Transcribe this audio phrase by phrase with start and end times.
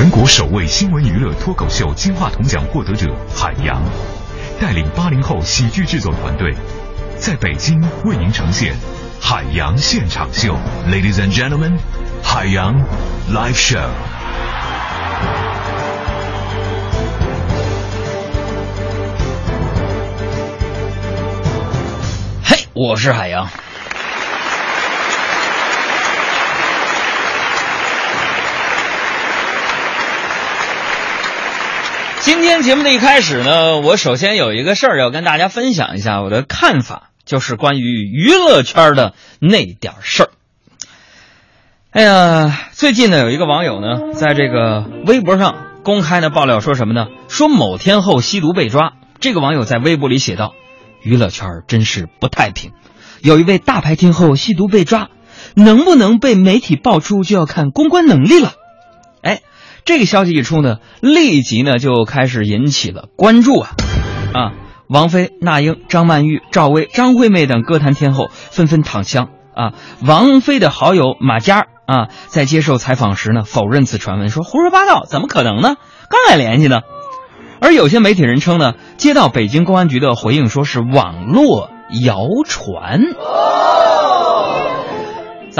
[0.00, 3.82] 全国首位新闻娱乐脱口秀金话筒奖获得者海洋，
[4.58, 6.54] 带领八零后喜剧制作团队，
[7.18, 8.74] 在北京为您呈现
[9.20, 10.56] 海洋现场秀。
[10.88, 11.76] Ladies and gentlemen，
[12.22, 12.82] 海洋
[13.30, 13.90] Live Show。
[22.42, 23.46] 嘿，我是海洋。
[32.20, 40.30] 今天节目的一开始呢，我首先有一个事儿要跟大家分享一下我的看法，就是关于娱乐圈的那点事儿。
[41.92, 47.06] 哎呀，最近呢，有一个网友呢，在这个微博上公开的爆料说什么呢？
[47.28, 48.92] 说某天后吸毒被抓。
[49.18, 50.52] 这个网友在微博里写道
[51.02, 52.72] ：“娱乐圈真是不太平，
[53.22, 55.08] 有一位大牌天后吸毒被抓，
[55.54, 58.52] 能不能被媒体爆出，就要看公关能力了。”
[59.24, 59.40] 哎。
[59.84, 63.70] 这个消息一出呢，立即呢就开始引起了关注啊！
[64.32, 64.52] 啊，
[64.88, 69.72] 王菲、那英、张曼玉、赵薇、张惠妹等歌坛天后纷纷躺枪啊！
[70.06, 75.76] 王菲的好友马佳啊，在接受采访时呢，否认此传闻，说胡说八道，怎么可能呢？
[76.08, 76.80] 刚来联系呢。
[77.60, 81.70] 而有些媒体人称呢，接到北京公安局的回应，说是网络
[82.04, 83.00] 谣传。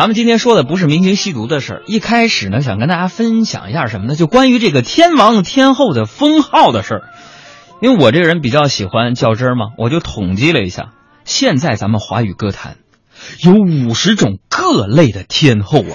[0.00, 4.16] 咱们今天说的不是明星吸毒的事儿，一开始呢，想跟大家分享一下什么呢？
[4.16, 7.02] 就关于这个天王天后的封号的事儿。
[7.82, 10.92] 因为我这个人比较喜欢较真儿嘛，我就统计了一下，
[11.26, 12.78] 现在咱们华语歌坛
[13.44, 15.92] 有五十种各类的天后啊。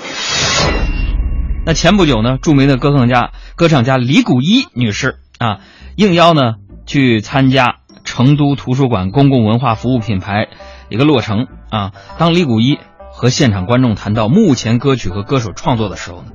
[1.66, 5.62] 那前不久呢，著名的歌唱家歌唱家李谷一女士啊，
[5.96, 10.48] 应邀呢去参加成都图书馆公共文化服务品牌
[10.90, 12.78] 一个落成啊，当李谷一。
[13.16, 16.32] 和现场观众谈到目前歌曲和歌手创作的时候呢，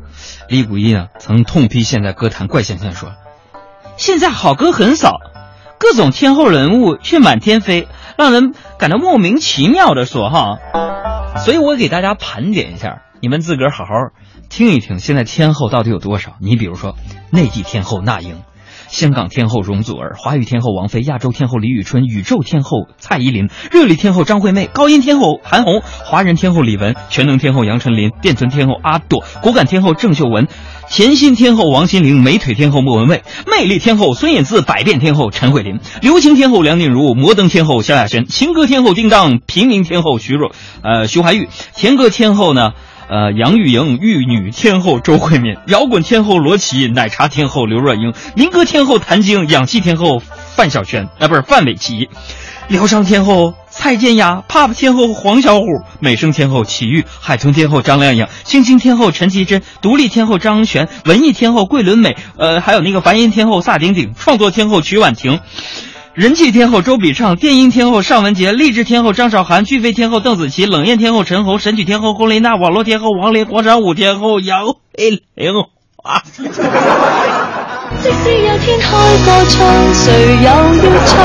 [0.48, 3.12] 李谷一呢曾痛批现在歌坛怪现象，说
[3.98, 5.18] ：“现在好歌很少，
[5.78, 10.56] 各种天后人物却满天飞，让人感到莫名其妙的说哈。”
[11.44, 13.92] 所以我给大家盘点一下，你们自个儿好好
[14.48, 16.36] 听一听，现在天后到底有多少？
[16.40, 16.96] 你比如说，
[17.30, 18.42] 内地天后那英。
[18.90, 30.48] 香港天后容祖儿，华语天后王菲，亚洲天后李宇春，宇宙天后蔡依林，热力天后张惠妹，高音天后韩红，华人天后李玟，全能天后杨丞琳，电臀天后阿朵，果敢天后郑秀文，
[30.90, 40.50] 甜心天后王心凌，美腿天后莫文蔚，魅力天后孙燕姿，百变天后陈慧琳，流行天后梁静茹，摩登天后萧亚轩，情歌天后叮当，平民天后徐若，
[40.82, 42.72] 呃徐怀钰，甜歌天后呢？
[43.10, 50.22] 呃，杨钰莹、玉女天后周慧敏，摇滚天后罗琦，奶茶天后刘若英，民歌天后谭晶，氧气天后
[50.54, 52.08] 范晓萱，啊，不是范玮琪，
[52.68, 65.40] 疗伤天后蔡健雅，pop 天后黄小琥，美声天后齐豫，海豚天后张靓颖，星星天后陈绮贞，独立天后张悬，文艺天后桂纶镁，呃，还有那个梵音天后萨顶顶，创作天后曲婉婷。
[66.20, 75.54] 人气天后周笔畅，电音天后尚雯婕，励志天后张韶涵，巨飞天后邓紫棋，冷艳天后陈红，神曲天后龚琳娜，网络天后王琳，广场舞天后杨佩玲。
[76.04, 76.20] 啊！
[76.36, 81.16] 即使有天开个唱，谁又要唱？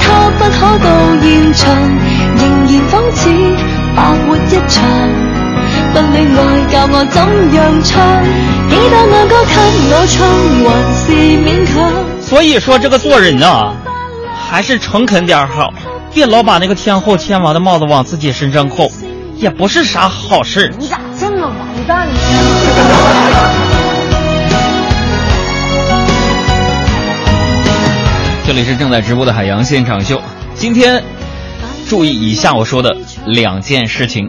[0.00, 0.90] 他不可到
[1.22, 1.74] 现场，
[2.36, 3.30] 仍然仿似
[3.96, 4.84] 白活一场。
[5.94, 6.38] 不恋爱
[6.68, 7.16] 教我怎
[7.54, 8.22] 样唱？
[8.68, 9.56] 几多爱歌给
[9.88, 10.28] 我唱，
[10.68, 11.08] 还是
[11.40, 11.74] 勉强。
[12.20, 13.72] 所以说，这个做人啊。
[14.50, 15.72] 还是诚恳点好，
[16.12, 18.90] 别老把那个天后天王的帽子往自己身上扣，
[19.36, 20.74] 也不是啥好事。
[20.76, 21.56] 你咋这么完
[21.86, 22.14] 蛋呢？
[28.44, 30.20] 这里是正在直播的海洋现场秀，
[30.56, 31.00] 今天。
[31.88, 34.28] 注意以下我说的两件事情。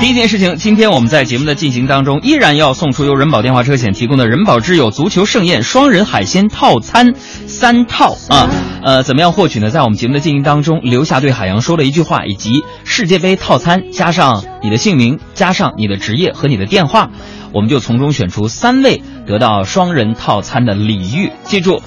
[0.00, 8.48] 第一件事情，今天我们在节目的进行当中，依然要送出由人保电话车险提供的人保之友足球盛宴双人海鲜套餐三套啊。
[8.82, 9.70] 呃，怎么样获取呢？
[9.70, 17.10] 在我们节目的进行当中，留下对海洋说的一句话，以及世界杯套餐，加上你的姓名，加上你的职业和你的电话，
[17.52, 21.30] 我们就从中选出三位得到双人套餐的礼遇。
[21.44, 21.80] 记住。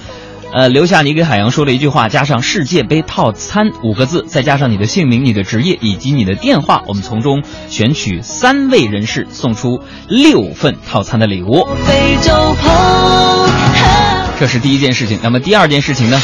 [0.52, 11.66] 呃，留下你给海洋说的一句话，加上世界杯套餐五个字，再加上你的姓名、你的职业以及你的电话，我们从中选取三位人士，送出六份套餐的礼物。
[14.38, 15.18] 这是第一件事情。
[15.22, 16.20] 那么第二件事情呢？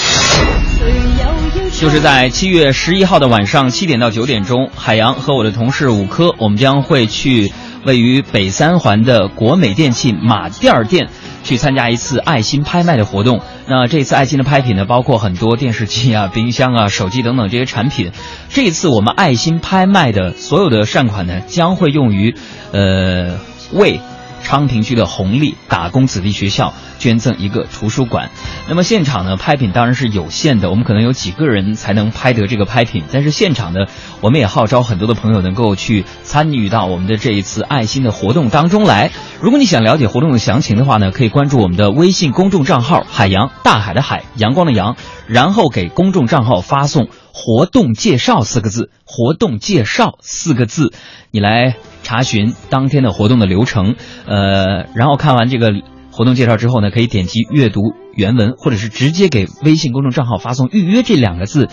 [1.82, 7.52] 就是在七月十一号的晚上七点到九点钟，海洋和我的同事五科，我们将会去
[7.84, 11.08] 位于北三环的国美电器马甸店。
[11.42, 13.40] 去参加一次爱心拍卖的活动。
[13.66, 18.12] 那这次爱心的拍品呢，包括很多电视机啊、冰箱啊、手机等等这些产品。
[18.48, 22.36] 这次我们爱心拍卖的所有的善款呢，将会用于，
[22.70, 23.40] 呃，
[23.72, 23.98] 为
[24.42, 28.30] 昌平区的红利打工子弟学校捐赠一个图书馆。
[28.68, 33.04] 那么现场呢，拍品当然是有限的，我们可能有几个人才能拍得这个拍品。
[33.12, 33.86] 但是现场呢，
[34.20, 39.10] 我们也号召很多的朋友能够去参与到我们的这一次爱心的活动当中来。
[39.40, 44.96] 如果你想了解活动的详情的话呢，可以关注我们的微信公众账号“海洋大海的海阳光的阳”，
[45.26, 50.92] 然后给公众账号发送“活动介绍”四个字，“活动介绍”四个字，
[51.30, 53.96] 你来查询当天的活动的流程。
[54.26, 55.72] 呃，然后看完这个
[56.10, 57.80] 活动介绍之后呢，可以点击阅读
[58.14, 61.68] 原文，或者是直接给微信公众账号发送“预约”这两个字，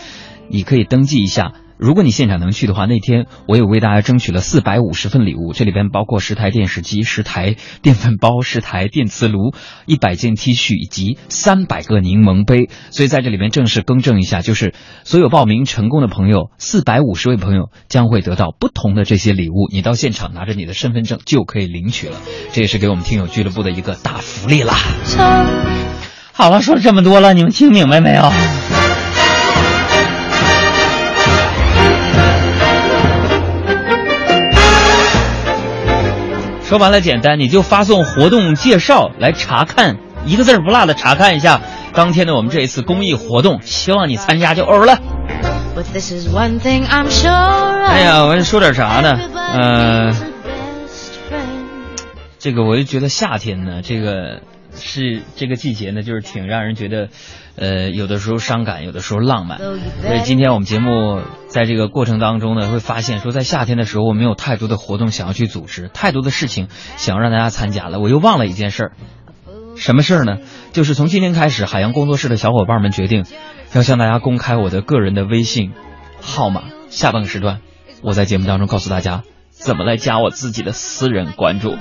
[0.50, 1.54] 你可以登记一下。
[1.80, 9.54] 如果你现场能去的话，那天我有为大家争取了四百五十份礼物，这里边包括十台电视机、十台电饭煲、十台电磁炉、
[9.86, 12.70] 一百件 T 恤以及三百个柠檬杯。
[12.92, 14.74] 所以在这里边正式更正一下，就是
[15.06, 19.70] 所有报名成功的朋友，四百五十位朋友将会得到不同的这些礼物。
[19.72, 22.18] 你到现场拿着你的身份证就可以领取了，
[22.52, 24.74] 这也是给我们听友俱乐部的一个大福利啦。
[26.34, 28.30] 好了，说了这么多了，你们听明白没有？
[36.70, 41.62] 说完了简单，你就发送活动介绍来查看，一个字儿不落的查看一下
[41.96, 45.00] 当天的我们这一次公益活动，希望你参加就 over 了。
[47.88, 49.20] 哎呀，我说点啥呢？
[49.34, 50.16] 呃，
[52.38, 54.44] 这个我就觉得夏天呢，这个
[54.76, 57.10] 是这个季节呢，就是挺让人觉得，
[57.56, 59.58] 呃，有的时候伤感，有的时候浪漫。
[59.58, 66.68] 所以今天我们节目在这个过程当中呢，会发现说，在夏天的时候，我没有太多的活动想要去组织，太多的事情
[66.98, 68.00] 想要让大家参加了。
[68.00, 68.92] 我又忘了一件事儿，
[69.76, 70.38] 什么事儿呢？
[70.72, 73.26] 就是从今天开始，海洋工作室的小伙伴们决定
[73.74, 75.72] 要向大家公开我的个人的微信
[76.22, 76.64] 号码。
[76.90, 77.60] 下半个时段，
[78.02, 81.76] 我在节目当中告诉大家怎么来加我自己的私人关注。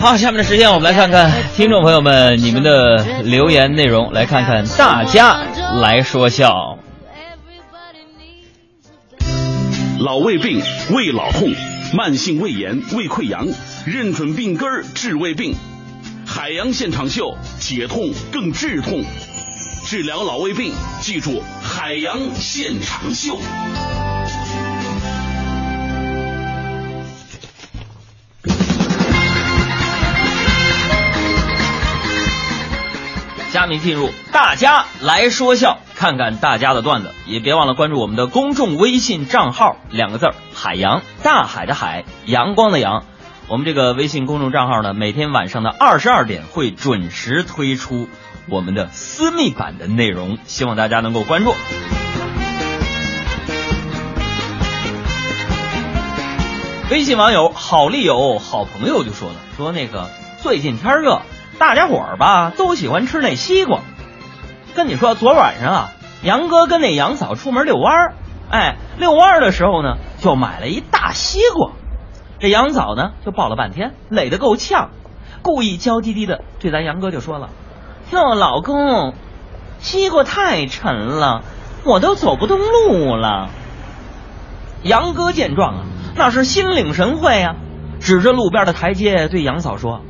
[0.00, 5.40] 好，下面的时间我们来看看听众朋友们你们的留言内容，来看看大家
[5.80, 6.78] 来说笑。
[9.98, 11.52] 老胃病、胃老痛、
[11.94, 13.48] 慢性胃炎、胃溃疡，
[13.84, 15.56] 认准病根儿治胃病。
[16.24, 19.04] 海洋现场秀，解痛更治痛，
[19.84, 23.36] 治疗老胃病，记住海洋现场秀。
[33.50, 43.04] 下面进入大家来说笑，看看大家的段子，也别忘了关注我们的公众微信账号，两个字儿海洋，大海的海，阳光的阳。
[43.48, 48.06] 我们这个微信公众账号呢，每天晚上的二十二点会准时推出
[48.50, 51.54] 我们的私密版的内容，希望大家能够关注。
[56.90, 60.10] 微信网友好丽友好朋友就说了，说那个
[60.42, 61.22] 最近天热，
[61.58, 63.80] 大家伙儿吧都喜欢吃那西瓜。
[64.74, 65.88] 跟你说，昨晚上啊，
[66.22, 68.14] 杨哥跟那杨嫂出门遛弯儿，
[68.48, 71.72] 哎，遛弯儿的时候呢，就买了一大西瓜。
[72.38, 74.90] 这杨嫂呢，就抱了半天，累得够呛，
[75.42, 77.48] 故意娇滴滴的对咱杨哥就说了
[78.12, 79.14] ：“哟，老公，
[79.80, 81.42] 西瓜太沉了，
[81.84, 83.48] 我都走不动路了。”
[84.84, 85.84] 杨哥见状啊，
[86.14, 87.56] 那是心领神会呀、
[87.98, 90.02] 指着路边的台阶对杨嫂说：“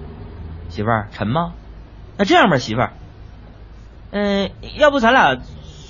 [0.68, 1.52] 媳妇儿，沉吗？
[2.16, 2.92] 那这样吧，媳妇儿，
[4.10, 5.36] 嗯、要不咱俩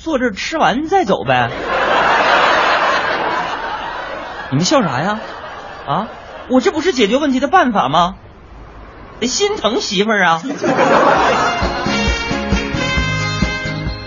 [0.00, 1.50] 坐这吃完再走呗？”
[4.50, 5.20] 你们笑啥呀？
[5.86, 6.08] 啊，
[6.48, 8.16] 我这不是解决问题的办法吗？
[9.22, 10.40] 心疼媳妇儿啊！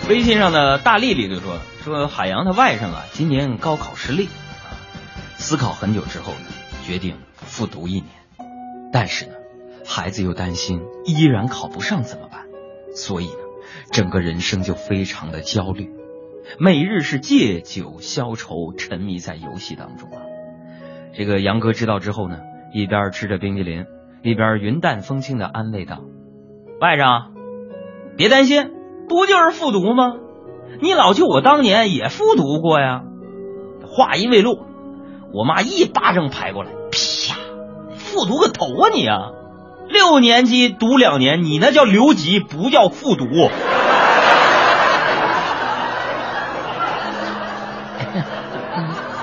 [0.09, 4.29] 微信上的大丽丽就说说海洋他外甥啊，今年高考失利，
[5.37, 6.47] 思考很久之后呢，
[6.85, 8.07] 决定复读一年，
[8.91, 9.33] 但是呢，
[9.85, 12.45] 孩子又担心依然考不上怎么办，
[12.93, 13.39] 所以呢，
[13.91, 15.91] 整个人生就非常的焦虑，
[16.59, 20.21] 每日是借酒消愁，沉迷在游戏当中啊。
[21.13, 22.39] 这个杨哥知道之后呢，
[22.73, 23.85] 一边吃着冰激凌，
[24.23, 25.99] 一边云淡风轻的安慰道
[26.79, 27.31] ：“外甥，
[28.15, 28.71] 别担心，
[29.09, 30.13] 不就是复读吗？
[30.81, 33.03] 你老舅我当年也复读过呀。”
[33.83, 34.67] 话音未落，
[35.33, 37.37] 我妈一巴掌拍过来，啪！
[37.97, 39.31] 复读个头啊你啊！
[39.91, 43.25] 六年级读两年，你那叫留级，不叫复读。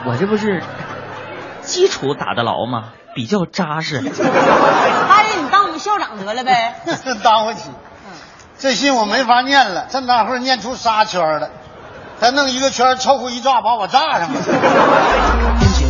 [0.04, 0.62] 我这不是
[1.62, 2.90] 基础打得牢吗？
[3.14, 4.00] 比较扎实。
[4.00, 6.74] 大爷，你当我们校长得了呗？
[7.24, 7.70] 当不起。
[8.58, 11.50] 这信我没法念了，这么大会儿念出仨圈了，
[12.18, 14.40] 再弄一个圈儿凑合一炸，把我炸上了。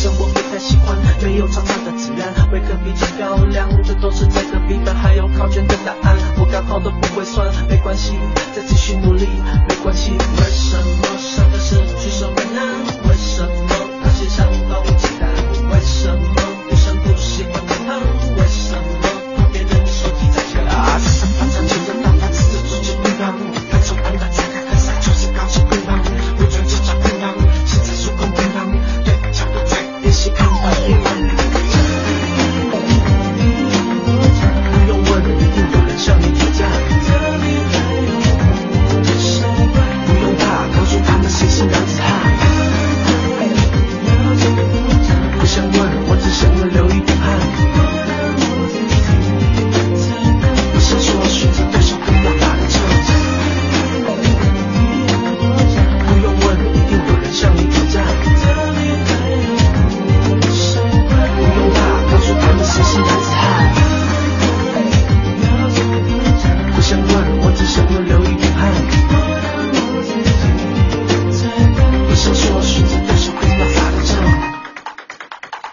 [0.00, 3.68] 生活不太喜欢，没有常常的自然，为何比较漂亮？
[3.84, 6.16] 这都是在隔壁班，还有考卷的答案。
[6.38, 8.14] 我高考都不会算，没关系，
[8.56, 9.26] 再继续努力，
[9.68, 10.12] 没关系。
[10.12, 12.99] 为什么上课时去什么呢？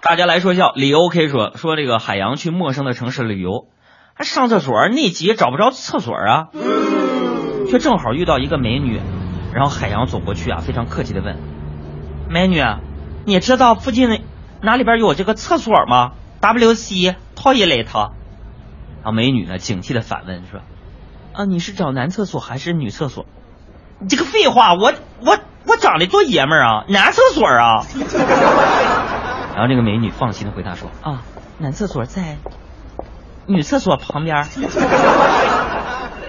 [0.08, 3.68] 大家来说笑，李 OK 说说这个海洋去陌生的城市旅游，
[4.14, 6.48] 还上厕所那急找不着厕所啊，
[7.70, 9.02] 却正好遇到一个美女，
[9.54, 11.36] 然后海洋走过去啊，非常客气的问
[12.32, 12.64] ：“美女，
[13.26, 14.22] 你知道附近
[14.62, 17.88] 哪里边有这个厕所吗？WC toilet。”
[19.04, 20.62] 然后美女呢警惕的反问说
[21.36, 23.26] ：“啊，你是找男厕所还是女厕所？”
[24.00, 27.84] 你这个废话，我我我长得多爷们儿啊，男厕所啊。
[29.58, 31.24] 然后这个美女放心的回答说：“啊，
[31.58, 32.38] 男厕所在
[33.48, 34.46] 女厕所旁边。”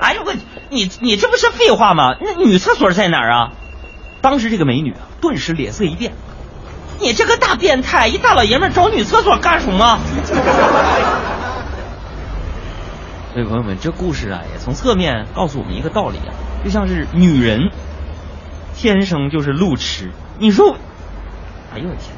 [0.00, 0.32] 哎呦我，
[0.70, 2.16] 你你这不是废话吗？
[2.22, 3.52] 那女厕所在哪儿啊？
[4.22, 6.14] 当时这个美女啊，顿时脸色一变
[7.00, 9.98] ：“你这个大变态，一大老爷们找女厕所干什么？”
[13.34, 16.32] 所以朋友们，这故事啊，也从侧面告诉我们一个道理啊，
[16.64, 17.70] 就像是女人
[18.74, 20.12] 天生就是路痴。
[20.38, 20.78] 你说，
[21.74, 22.16] 哎呦我天！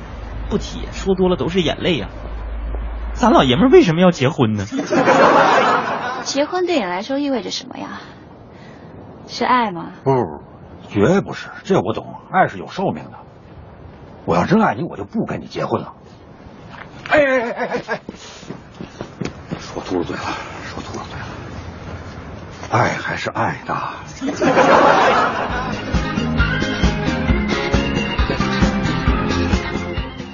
[0.51, 2.09] 不提，说多了都是眼泪呀。
[3.15, 4.65] 咱老爷们为什么要结婚呢？
[6.25, 8.01] 结婚对你来说意味着什么呀？
[9.27, 9.93] 是爱吗？
[10.05, 10.13] 不，
[10.89, 11.49] 绝不是。
[11.65, 13.13] 这我懂，爱是有寿命的。
[14.27, 15.95] 我要真爱你，我就不跟你结婚了。
[17.09, 18.01] 哎哎哎哎哎哎！
[19.59, 20.23] 说秃噜嘴了，
[20.65, 21.27] 说秃噜嘴了。
[22.71, 23.75] 爱还是爱的。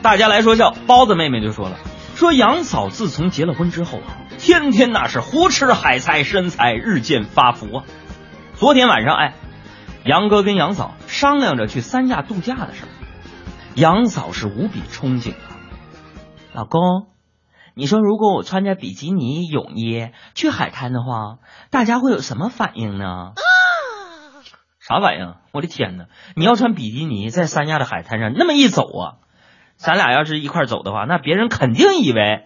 [0.06, 1.78] 大家来说笑，包子妹妹就说了，
[2.14, 7.84] 说杨嫂自从结了婚之后啊，天天那是胡吃海塞，身材日渐发福啊。
[8.54, 9.34] 昨天晚上，哎，
[10.04, 12.88] 杨哥跟杨嫂商量着去三亚度假的事儿，
[13.74, 15.58] 杨嫂是无比憧憬啊。
[16.52, 17.08] 老公，
[17.74, 21.38] 你说如果我穿着比基尼泳衣去海滩的话，
[21.70, 23.32] 大家会有什么反应呢？
[24.78, 25.34] 啥反应？
[25.50, 26.04] 我的天哪！
[26.36, 29.25] 你要穿比基尼在三亚的海滩上那么一走啊！
[29.76, 32.44] 咱俩要是一块走的话，那别人肯定以为，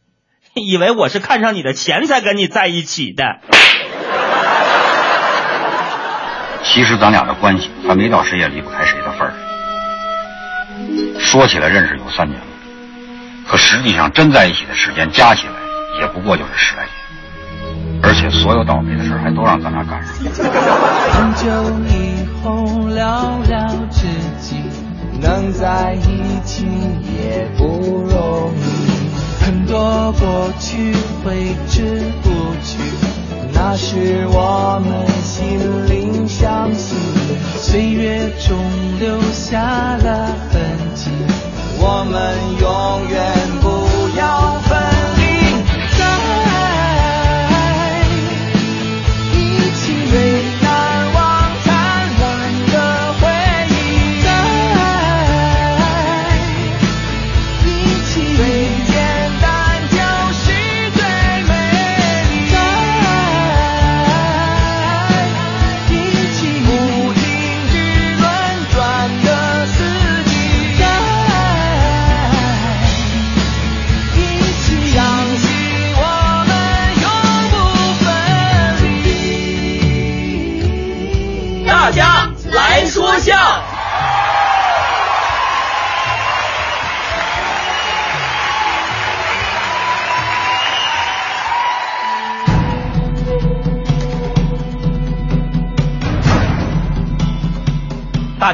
[0.54, 3.40] 以为我是看上你的钱才跟你在一起的。
[6.62, 9.32] 其实咱俩的关系还没到谁也离不开谁的份儿。
[11.18, 12.46] 说起来认识有三年了，
[13.46, 15.54] 可实际上真在一起的时间加起来
[16.00, 20.30] 也不过就是十来年，而且所有倒霉的事还都让咱俩赶上了。
[21.12, 21.48] 很久
[21.88, 22.52] 以后
[22.90, 24.15] 寥寥之际。
[25.20, 26.66] 能在一起
[27.18, 27.64] 也不
[28.02, 30.92] 容易，很多过去
[31.24, 32.30] 挥之不
[32.62, 32.78] 去，
[33.52, 36.94] 那是我们心灵相惜，
[37.56, 38.56] 岁月中
[39.00, 40.60] 留下了痕
[40.94, 41.10] 迹，
[41.78, 43.35] 我们永远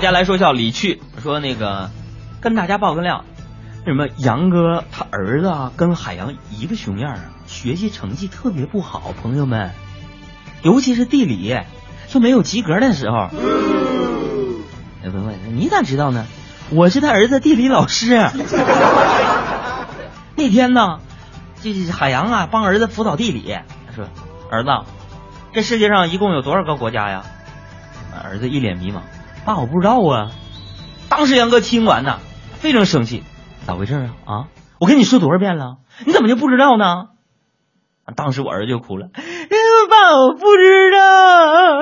[0.03, 1.89] 家来说笑，李去说那个，
[2.41, 3.25] 跟大家报个料，
[3.87, 9.71] 什么杨哥他儿子啊，跟海洋一个熊样啊，学习成绩特别不好，朋友们，
[10.63, 11.57] 尤其是地理，
[12.09, 13.29] 说没有及格的时候。
[15.05, 16.27] 哎，问问你咋知道呢？
[16.71, 18.29] 我是他儿子地理老师。
[20.35, 20.99] 那天呢，
[21.63, 23.57] 这海洋啊帮儿子辅导地理，
[23.95, 24.05] 说
[24.51, 24.71] 儿子，
[25.53, 27.23] 这世界上一共有多少个国家呀？
[28.25, 28.97] 儿子一脸迷茫。
[29.45, 30.31] 爸，我不知道啊！
[31.09, 32.21] 当时杨哥听完呢，
[32.55, 33.25] 非常生气，
[33.67, 34.11] 咋回事啊？
[34.25, 34.49] 啊！
[34.79, 37.09] 我跟你说多少遍了，你怎么就不知道呢？
[38.17, 41.77] 当时我儿子就哭了，爸，我不知道，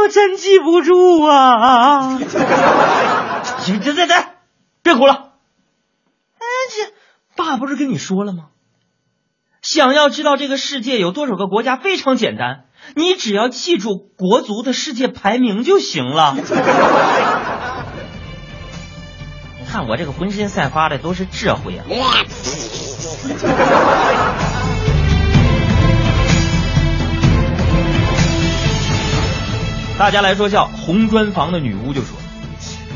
[0.00, 2.18] 我真记不住啊！
[3.58, 4.24] 行，行，行，行，
[4.82, 5.32] 别哭了。
[6.38, 6.44] 哎，
[7.36, 8.46] 爸不是跟你说了吗？
[9.62, 12.65] 想要知道这个世界有多少个国家，非常简单。
[12.94, 16.36] 你只要记住国足的世界排名就行了。
[19.60, 21.84] 你看我这个浑身散发的都是智慧啊！
[29.98, 32.18] 大家来说笑，红砖房的女巫就说：“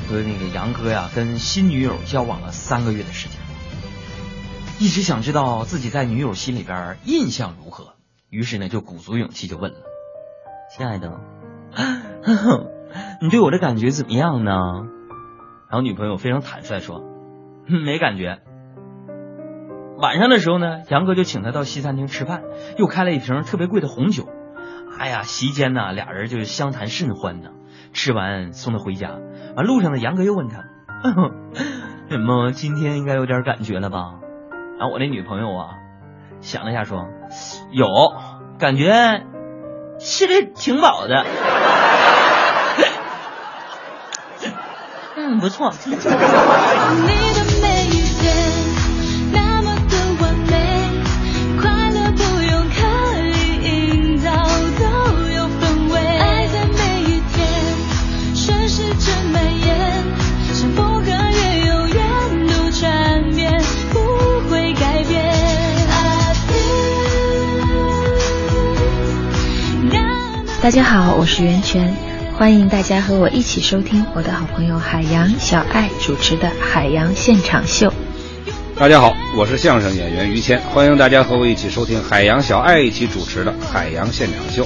[0.08, 3.38] 说那个杨哥呀，跟新女友交往了三个月的时间，
[4.78, 7.94] 一直想知道自己在女友心里边印象如何，
[8.30, 9.78] 于是呢就鼓足勇气就问了
[10.70, 11.20] ：“亲爱的，
[13.20, 14.52] 你对我的感觉怎么样呢？”
[15.68, 17.02] 然后女朋友非常坦率说
[17.66, 18.38] ：“没感觉。”
[19.98, 22.42] 晚上的时候呢，杨哥就请他到西餐厅吃饭，
[22.78, 24.28] 又开了一瓶特别贵的红酒。
[24.98, 27.50] 哎呀，席间呢，俩人就相谈甚欢呢。
[27.92, 29.18] 吃完送他回家，
[29.56, 30.64] 完路上呢，杨哥又问他
[32.08, 34.20] ：“怎么今天应该有点感觉了吧？”
[34.78, 35.74] 然后我那女朋友啊，
[36.40, 37.06] 想了一下说
[37.72, 37.86] ：“有
[38.58, 39.22] 感觉，
[39.98, 41.24] 吃的挺饱的。
[45.16, 45.70] ”嗯，不错。
[70.70, 71.92] 大家好，我是袁泉，
[72.38, 77.88] 欢迎大家和我一起收听我的好朋友海洋小爱主持的《海洋现场秀》。
[78.78, 84.64] 大家好，我是相声演员于谦，欢迎大家和我一起收听海洋小爱一起主持的《海洋现场秀》。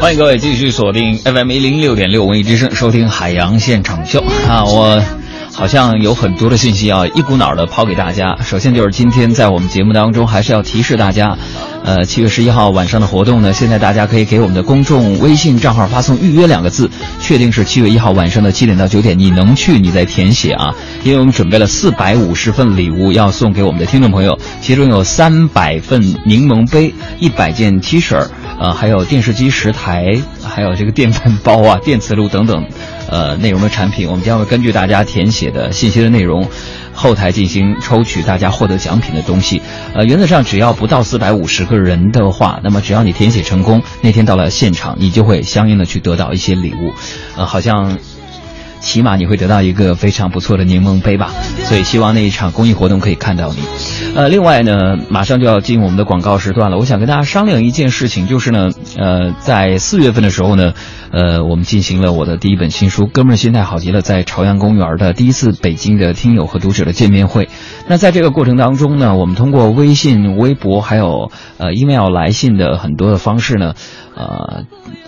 [0.00, 4.64] 欢迎各位继续锁定 FM 一零六点六文艺之声，收听海洋现场秀啊！
[4.64, 5.02] 我
[5.52, 8.38] 好像有很多的信息要一股脑的抛给大家。
[8.40, 11.36] 首先就是今天在我们节目当中，还是要提示大家。
[11.88, 20.74] 呃，七月十一号晚上的活动呢，现在大家可以给我们的公众微信账号发送“预约”两个字，确定是七月一号晚上的七点到九点，你能去，你再填写啊。
[21.02, 32.66] 因为我们准备了四百五十份礼物要送给我们的听众朋友，其中有三百份柠檬杯、一百件 T 恤儿，呃，还有电视机十台，还有这个电饭煲啊、电磁炉等等，
[33.08, 36.46] 呃，内容的产品，我们将会根据大家填写的信息的内容。
[36.98, 39.62] 后台进行抽取，大家获得奖品的东西。
[39.94, 46.92] 呃，原则上只要不到四百五十个人的话，那么只要你填写成功，那天到了现场，你就会相应的去得到一些礼物。
[47.36, 47.96] 呃，好像。
[48.88, 51.30] 起码你会得到一个非常不错的柠檬杯吧，
[51.64, 53.58] 所以希望那一场公益活动可以看到你。
[54.16, 60.72] 呃，另外呢，马上就要进我们的广告时段了，我想跟大家商量一件事情，就是呢，呃，在四月份的时候呢，
[61.12, 67.50] 呃，我们进行了我的第一本新书《哥们儿心态好极了》在朝阳公园的第一次北京的听友和读者的见面会。
[67.88, 73.74] 那在这个过程当中呢，我们通过微信、微博还有呃 email 来信的很多的方式呢。
[74.16, 74.64] 呃，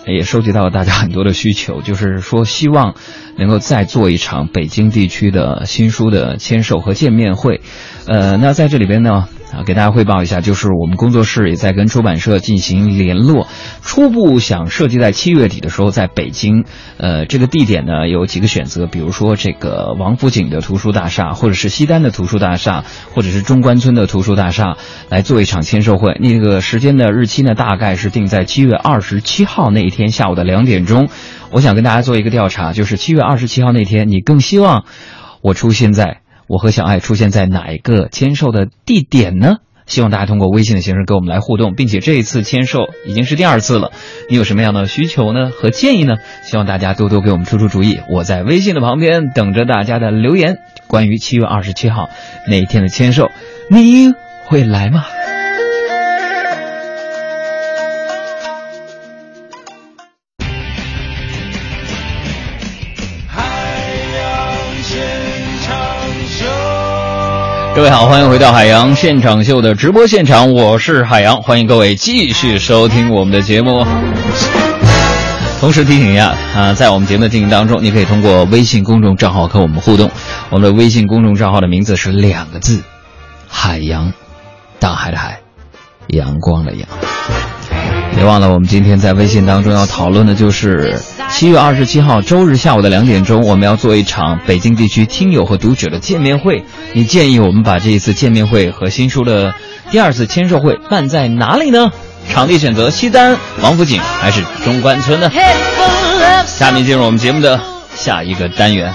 [0.07, 2.95] 也收集到了大家很多的需求，就是说希望
[3.37, 7.61] 能够再做一场北京地区的新书的签售和见面会。
[8.05, 9.29] 呃，那在这里边呢。
[9.51, 13.47] 啊，给大家汇报一下，就是我们工作室也在跟出版社进行联络，
[13.81, 16.63] 初步想设计在七月底的时候在北京，
[16.97, 24.77] 呃，这个地点呢有几个选择，比如说这个王府井的图书大厦，或者是西单的图书大厦，或者是中关村的图书大厦，
[25.09, 26.15] 来做一场签售会。
[26.21, 31.09] 那个时间的日期呢，大概是定在七月二十七号那一天下午的两点钟。
[31.51, 34.85] 我想跟大家做一个调查，就是七月二十七号那天，你更希望
[35.41, 36.20] 我出现在？
[36.51, 39.55] 我和小爱出现在哪一个签售的地点呢？
[39.85, 43.91] 希望大家通过微信的形式跟我们来互动，并且这一次签售已经是第二次了，
[44.29, 46.15] 你有什么样的需求呢和建议呢？
[46.43, 48.01] 希望大家多多给我们出出主意。
[48.11, 50.57] 我在微信的旁边等着大家的留言。
[50.87, 52.09] 关于七月二十七号
[52.49, 53.31] 那一天的签售，
[53.69, 54.11] 你
[54.43, 55.05] 会来吗？
[67.73, 73.85] 各位好，欢迎回到海洋现场秀的直播现场，我是海洋，欢迎各位继续收听我们的节目。
[75.61, 80.11] 同时提醒一下啊，在我们节目的进行当中，你可以通过微信公众账号和我们互动。
[80.49, 82.81] 我们的微信公众账号的名字是两个字：
[83.47, 84.11] 海洋，
[84.79, 85.39] 大海的海，
[86.07, 86.87] 阳光的阳。
[88.13, 96.63] 别忘了，我们今天在微信当中要讨论的就是七月二十七号周日下午的两点钟，我们要做一场北京地区听友和读者的见面会。
[96.93, 99.55] 你建议我们把这一次见面会和新书的
[99.89, 101.89] 第二次签售会办在哪里呢？
[102.29, 105.31] 场地选择西单、王府井还是中关村呢？
[106.45, 107.59] 下面进入我们节目的
[107.95, 108.93] 下一个单元。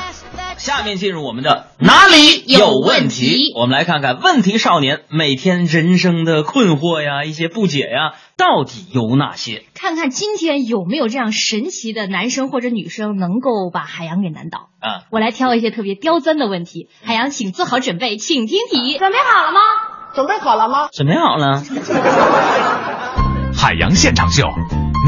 [0.66, 3.52] 下面进入我们的哪里有问题？
[3.54, 9.62] 我们来看看问题少年每天人生的困惑呀，一些不解呀，到底有哪些？
[9.74, 14.70] 看看今天有没有这样神奇的男生或者女生能够把海洋给难倒。
[14.80, 18.98] 啊，我来挑一些特别刁钻的问题，海洋，请做好准备，请听题。
[18.98, 19.60] 准备好了吗？
[20.16, 20.88] 准备好了吗？
[20.90, 21.62] 准备好了。
[23.56, 24.42] 海洋现场秀，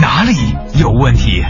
[0.01, 0.37] 哪里
[0.81, 1.43] 有问题？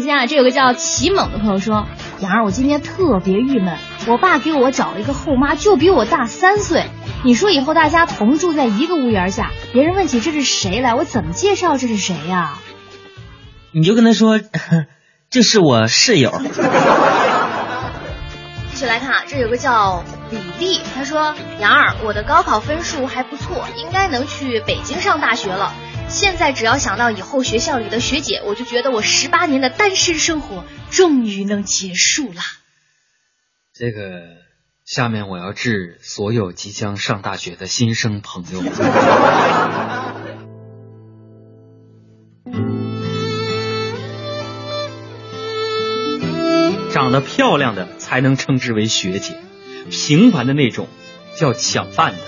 [0.00, 1.86] 首先啊，这有个叫齐猛的朋友说
[2.20, 6.86] ：“杨儿，我今天特别郁闷，我爸给我找了一个后妈，就比我大三岁。
[7.22, 12.54] 你说以后大家同住在一个屋檐下，别人问起这是谁来，我怎么介绍这是谁呀、
[13.72, 14.40] 你就跟他说，
[15.28, 16.40] 这是我室友。
[18.70, 25.74] 继续来看啊，这有个叫李丽，他说：“杨儿，我的高考分数还不错，应该能去北京上大学了。
[26.10, 32.40] 现在只要想到以后学校里的学姐，我就觉得我十八年的单身生活终于能结束了。
[33.72, 34.22] 这个，
[34.84, 38.72] 下面我要致所有即将上大学的新生朋友们。
[46.92, 49.36] 长得漂亮的才能称之为学姐，
[49.90, 50.88] 平凡的那种
[51.36, 52.18] 叫抢饭的；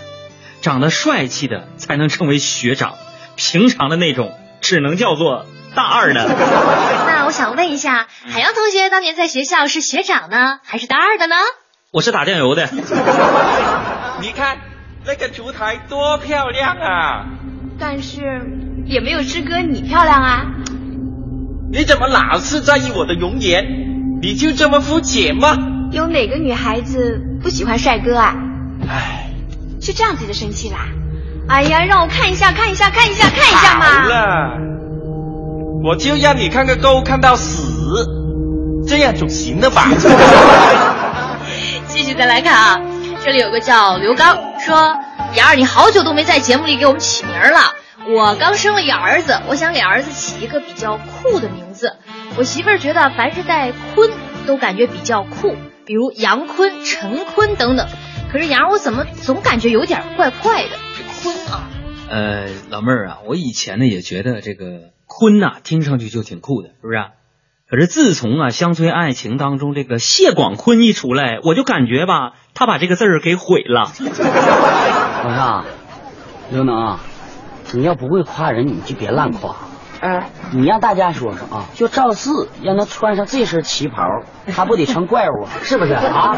[0.62, 2.96] 长得帅气的才能称为学长，
[3.36, 6.26] 平常的那种只能叫做大二的。
[7.06, 11.36] 那我想问一下，海洋同学当年在学校是学长呢，还是大二的呢？
[11.92, 12.68] 我是打酱油的。
[14.20, 14.58] 你看
[15.04, 17.26] 那个烛台多漂亮啊！
[17.78, 18.42] 但是
[18.86, 20.46] 也没有师哥你漂亮啊。
[21.72, 23.64] 你怎么老是在意我的容颜？
[24.22, 25.56] 你就这么肤浅吗？
[25.90, 28.34] 有哪个女孩子不喜欢帅哥啊？
[28.88, 29.30] 唉，
[29.80, 30.86] 是这样子就生气啦？
[31.48, 34.08] 哎呀，让我看一下，看一下，看一下，看一下嘛好嘛！
[34.08, 34.50] 了，
[35.84, 38.06] 我就让你看个够，看到死，
[38.86, 39.88] 这样总行了吧？
[41.88, 42.80] 继续再来看啊，
[43.24, 44.96] 这里有个叫刘刚说
[45.36, 47.74] ：“杨儿，你好久都没在节目里给我们起名了。
[48.14, 51.96] 我刚生了一儿子，我想给儿子起一个比较酷的名字。
[52.36, 54.10] 我媳妇儿觉得凡是带‘坤’
[54.46, 57.86] 都感觉比较酷，比如杨坤、陈坤等等。
[58.32, 60.70] 可是杨儿，我怎么总感觉有点怪怪的？
[61.22, 61.68] 这坤啊，
[62.10, 67.06] 呃，老妹儿啊，我以前呢也觉得这个坤呐、听上去就挺酷的，是不是啊、
[67.70, 73.92] 可是自从啊《乡村爱情》当中这个谢广坤一出来，我就感觉吧，他把这个字儿给毁了。
[75.24, 75.64] 老大，
[76.50, 76.98] 刘能，
[77.72, 79.56] 你要不会夸人，你就别乱夸。
[80.00, 84.02] 哎，你让大家说说啊，就赵四让他穿上这身旗袍，
[84.52, 86.36] 他不得成怪物， 是不是啊？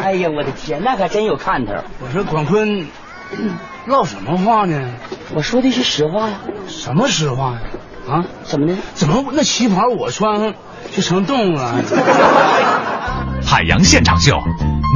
[0.00, 1.72] 哎呀，我的天，那可真有看头。
[2.00, 2.86] 我说广坤，
[3.86, 4.94] 唠什么话呢？
[5.34, 6.40] 我说的是实话呀。
[6.68, 7.62] 什么实话呀？
[8.08, 8.26] 啊？
[8.44, 8.76] 怎么的？
[8.94, 10.54] 怎么那旗袍我穿上
[10.94, 11.82] 就成动物了？
[13.44, 14.38] 海洋现场秀，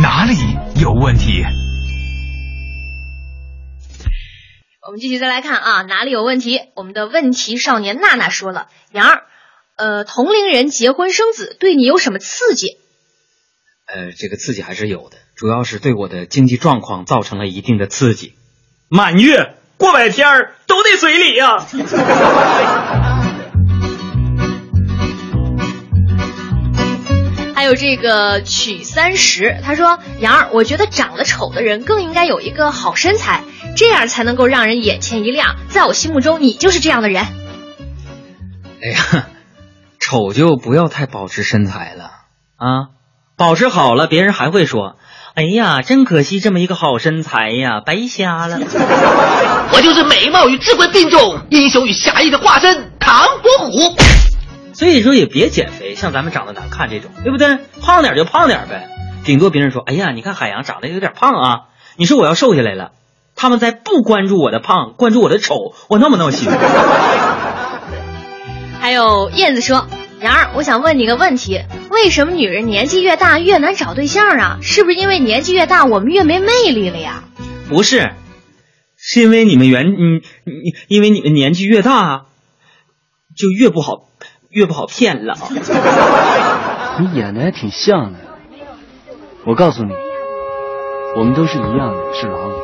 [0.03, 0.35] 哪里
[0.81, 1.43] 有问题？
[4.87, 6.61] 我们继续再来看啊，哪里有问题？
[6.75, 9.23] 我们的问题少年娜娜说了，杨儿，
[9.77, 12.79] 呃，同龄人结婚生子对你有什么刺激？
[13.87, 18.37] 呃，这个刺激还是有的，主要是对我的经济状况造成了一定的刺激。
[18.89, 21.59] 满月过百天儿都得随礼呀、
[27.57, 33.43] 还有这个曲三十，他说：“杨儿，我觉得长得丑的人更应该有一个好身材，
[33.77, 35.57] 这样才能够让人眼前一亮。
[35.69, 37.25] 在我心目中，你就是这样的人。
[38.81, 39.27] 哎呀，
[39.99, 42.13] 丑就不要太保持身材了
[42.55, 42.91] 啊，
[43.37, 44.99] 保持好了，别人还会说
[45.35, 48.59] ：“哎呀，真可惜这么一个好身材呀，白瞎了。
[49.73, 53.97] ”我就是美貌与智慧并重、英雄与侠义的化身唐伯虎。
[54.75, 57.59] 所以说也别减肥，像咱们长得难看这种，对不对？
[57.81, 58.89] 胖点就胖点呗，
[59.25, 61.61] 顶多别人说：“哎呀，你看海洋长得有点胖啊。”
[61.97, 62.91] 你说我要瘦下来了，
[63.35, 66.51] 他们在不关注我的胖，关注我的丑，我闹不闹心？
[68.81, 69.87] 还有燕子说
[70.23, 74.59] ：“杨儿，我想问你个问题，为什么女人年纪越大越难找对象啊？
[74.63, 77.25] 是不是因为年纪越大我们越没魅力了呀？
[77.69, 78.13] 不是，
[78.97, 82.27] 是因为你们原嗯你因为你们年纪越大，
[83.37, 84.09] 就越不好
[84.49, 85.35] 越不好骗了。
[87.01, 88.19] 你演的还挺像的。
[89.45, 89.93] 我告诉你，
[91.17, 92.55] 我们都是一样的，是老虎。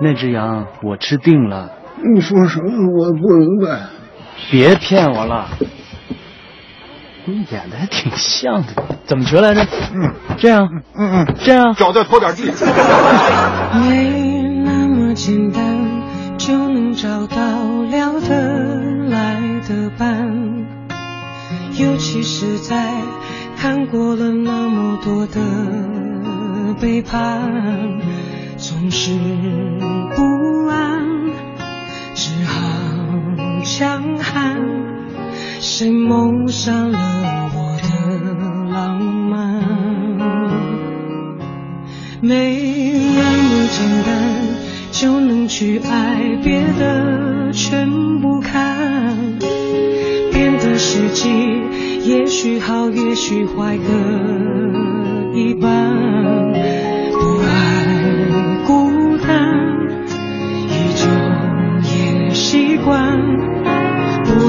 [0.00, 1.72] 那只羊我吃定了。
[2.14, 2.68] 你说什么？
[2.96, 3.88] 我不明白。
[4.52, 5.48] 别骗我了。
[7.30, 9.60] 你演的还挺像的，怎么学来着？
[9.92, 12.44] 嗯，这样，嗯嗯，这样，脚再拖点地。
[13.86, 14.10] 没
[14.64, 15.62] 那么简单
[16.38, 17.36] 就能找到
[17.90, 19.36] 聊得来
[19.68, 20.66] 的伴，
[21.78, 22.90] 尤其是在
[23.60, 25.40] 看过了那么多的
[26.80, 27.42] 背叛，
[28.56, 29.10] 总是
[30.16, 31.06] 不安，
[32.14, 32.56] 只好
[33.64, 34.87] 强悍。
[35.60, 37.88] 谁谋杀了我的
[38.70, 39.60] 浪漫？
[42.20, 44.08] 没那么简单
[44.92, 47.88] 就能去爱，别的全
[48.20, 49.16] 不看。
[50.32, 51.28] 变的时机，
[52.04, 53.92] 也许好，也许坏各
[55.36, 55.92] 一半。
[57.12, 57.84] 不爱
[58.64, 59.58] 孤单，
[60.68, 61.08] 依旧
[61.96, 63.47] 也习惯。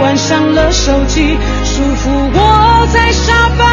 [0.00, 3.69] 关上了手机，舒服窝在沙发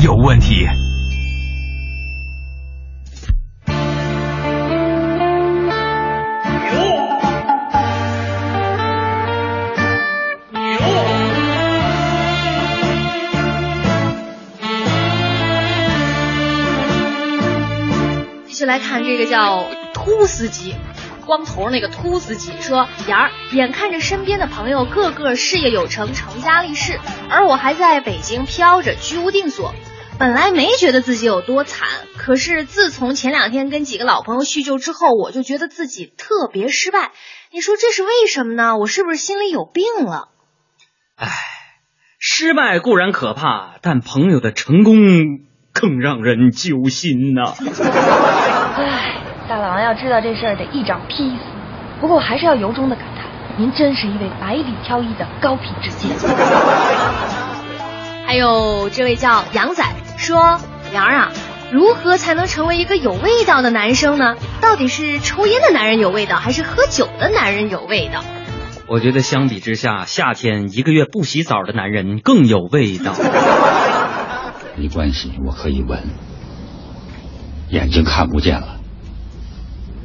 [0.00, 0.64] 有问题？
[18.46, 20.76] 继续来看这个叫秃司机，
[21.26, 29.74] 光头那个秃司机说：“杨儿，眼看着身边的朋友个个事业有成、成家立室，而我还在北京飘着，居无定所。
[30.18, 37.12] 本来没觉得自己有多惨，可是自从前两天跟几个老朋友叙旧之后，我就觉得自己特别失败。
[37.52, 38.76] 你说这是为什么呢？
[38.78, 40.28] 我是不是心里有病了？
[42.18, 44.96] 失败固然可怕，但朋友的成功
[45.72, 47.54] 更让人揪心呐、
[48.76, 51.44] 唉，大郎要知道这事儿得一掌劈死。
[52.00, 56.10] 不过我还是要由衷的感叹，您真是一位百里挑一的高品质剑。
[58.26, 59.82] 还有这位叫杨仔
[60.18, 60.60] 说
[60.92, 61.32] ：“杨儿啊，
[61.72, 64.34] 如何才能成为一个有味道的男生呢？
[64.60, 68.24] 到底是抽烟的男人有味道，还是喝酒的男人有味道？
[68.88, 73.14] 我觉得相比之下，夏天一个月不洗澡的男人更有味道。
[74.76, 76.02] 没关系，我可以闻，
[77.70, 78.76] 眼睛看不见了，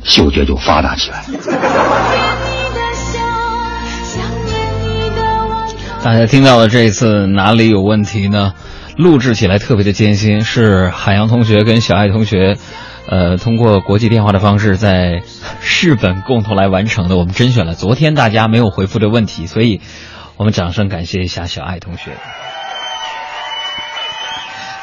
[0.03, 1.23] 嗅觉就发达起来。
[6.03, 8.53] 大家听到的这一次哪里有问题呢？
[8.97, 12.57] 录制起来特别的艰辛，是海洋同学跟小爱同学，
[13.07, 15.23] 呃，通过国际电话的方式在
[15.81, 17.17] 日本共同来完成的。
[17.17, 19.81] 我们甄选了昨天大家没有回复的问题，所以
[20.37, 22.11] 我们掌声感谢一下小爱同学。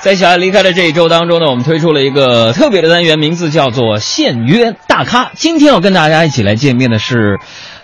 [0.00, 5.30] 在小爱离开的这一周当中呢，我们推出了一个特别的单元，名字叫做“现约大咖”。
[5.36, 7.38] 今天要跟大家一起来见面的是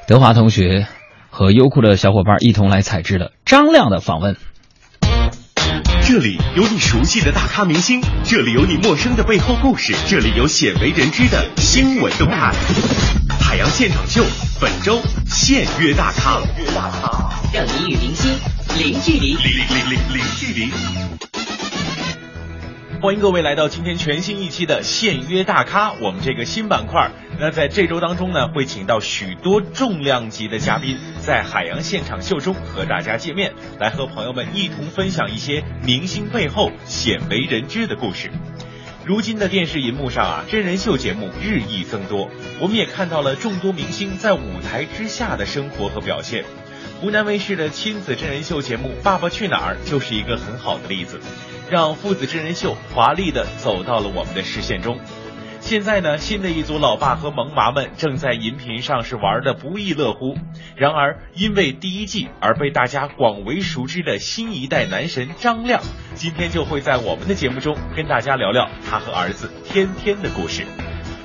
[0.09, 0.87] 德华同学
[1.31, 4.37] 和优酷的小伙伴一同来采制的张亮的访问。
[6.09, 12.55] 这里有你熟悉的大咖明星，这里有你陌生的背后故事，这里有鲜为人知的新闻动态。
[13.41, 14.25] 海洋现场秀
[14.61, 16.41] 本周现约大咖，
[17.53, 18.31] 让你与明星
[18.79, 19.35] 零距离。
[19.35, 20.71] 零零零零距离。
[23.07, 27.09] 欢迎各位来到今天全新一期的现约大咖，我们这个新板块。
[27.39, 38.29] 那在这周当中呢，会请到许多重量级的嘉宾，在海洋现场秀中和大家见面，来和朋友们一同分享一些明星背后鲜为人知的故事。
[39.05, 42.29] 如今的电视荧幕上啊，真人秀节目日益增多，
[42.61, 46.45] 我们也看到了众多明星在舞台之下的生活和表现。
[47.01, 51.21] 湖南卫视的亲子真人秀节目《爸爸去哪儿》就是一个很好的例子，
[51.71, 54.99] 让父子真人秀华丽的走到了我们的视线中。
[55.59, 60.37] 现在呢，新的一组老爸和萌娃们正在荧屏上是玩的不亦乐乎。
[60.77, 65.83] 然而，因为第一季而被大家广为熟知的新一代男神张亮，
[66.15, 70.63] 今天就会在我们的节目中跟大家聊聊他和儿子天天的故事。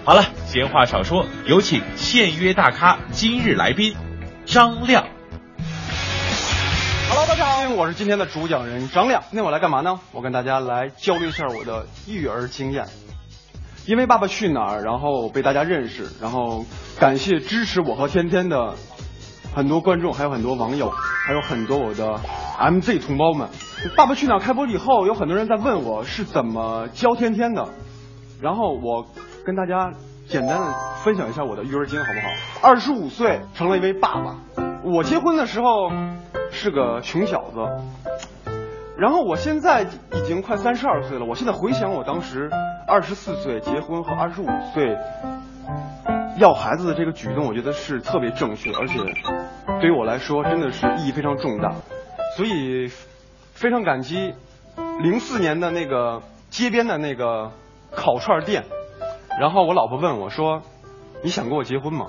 [0.06, 3.96] 好了，闲话少说，有请现约大咖今日来宾
[4.46, 5.21] 张亮。
[7.14, 9.22] Hello，大家好，我是今天的主讲人张亮。
[9.24, 10.00] 今天我来干嘛呢？
[10.14, 12.86] 我跟大家来交流一下我的育儿经验。
[13.86, 16.64] 因为《爸爸去哪儿》，然后被大家认识，然后
[16.98, 18.76] 感谢支持我和天天的
[19.54, 20.90] 很多观众，还有很多网友，
[21.26, 22.18] 还有很多我的
[22.58, 23.50] MZ 同胞们。
[23.98, 27.68] 《爸爸去哪儿》开播以后，有很多人在问我是怎么教天天的，
[28.40, 29.06] 然后我
[29.46, 29.92] 跟大家
[30.30, 32.70] 简单的分享一下我的育儿经，好不好？
[32.70, 34.38] 二十五岁成了一位爸爸，
[34.86, 35.92] 我结婚的时候
[36.52, 37.60] 是个穷小子，
[38.98, 41.26] 然后我现在已经快三十二岁了。
[41.26, 42.50] 我现在回想我当时
[42.88, 44.96] 二十四岁结婚和二十五岁
[46.38, 49.00] 要孩子的这个举动，我觉得是特别正确，而且
[49.80, 51.72] 对于我来说真的是意义非常重大。
[52.38, 52.88] 所以
[53.54, 54.34] 非常感激
[55.02, 57.52] 零四年的那个街边的那个
[57.92, 58.64] 烤串店。
[59.40, 60.62] 然后我老婆问我说
[61.24, 62.06] ：“你想跟我结婚吗？”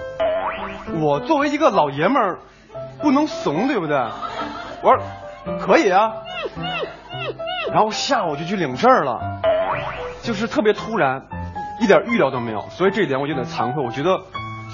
[1.00, 2.38] 我作为一个老爷们儿，
[3.00, 3.96] 不能怂，对不对？
[4.82, 6.12] 我说可以啊。
[7.72, 9.40] 然后下午就去领证了，
[10.22, 11.22] 就是特别突然，
[11.80, 13.82] 一点预料都没有，所以这一点我有点惭愧。
[13.82, 14.20] 我觉得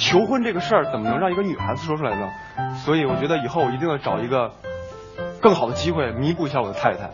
[0.01, 2.29] 求婚这个事儿怎么能让一个女孩子说出来呢？
[2.85, 4.51] 所以我觉得以后我一定要找一个
[5.40, 7.11] 更好的机会弥补一下我的太太。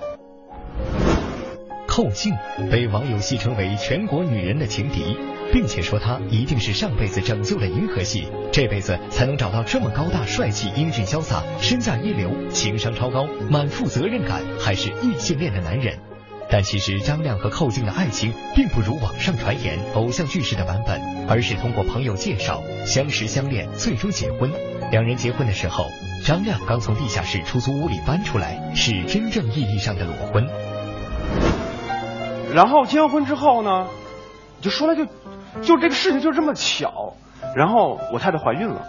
[1.86, 2.34] 寇静
[2.70, 5.18] 被网友戏称为全国女人的情敌，
[5.54, 15.96] 并且说他一定是上辈子拯救了银河系，这辈子才能找到这么高大帅气、英俊潇洒、身价一流、情商超高、满负责任感，还是异性恋的男人。
[16.50, 24.50] 但其实张亮和寇静的爱情并不如网上传言、偶像剧式的版本，而是通过朋友介绍相识相恋，最终结婚。
[24.90, 25.84] 两人结婚的时候，
[26.24, 30.44] 张亮刚从地下室出租屋里搬出来，是真正意义上的裸婚。
[32.52, 33.86] 然后结完婚之后呢，
[34.60, 35.06] 就说来就
[35.62, 37.14] 就这个事情就这么巧，
[37.54, 38.82] 然后我太太怀孕了，